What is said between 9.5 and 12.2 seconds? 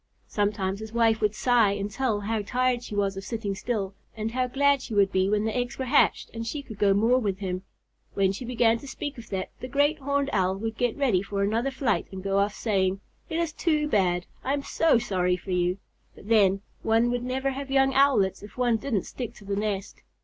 the Great Horned Owl would get ready for another flight